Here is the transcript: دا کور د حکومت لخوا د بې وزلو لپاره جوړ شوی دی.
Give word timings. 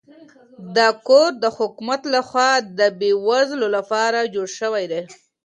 دا 0.75 0.87
کور 1.07 1.29
د 1.43 1.45
حکومت 1.57 2.01
لخوا 2.15 2.49
د 2.79 2.81
بې 2.99 3.11
وزلو 3.27 3.67
لپاره 3.77 4.29
جوړ 4.33 4.47
شوی 4.59 4.85
دی. 4.91 5.01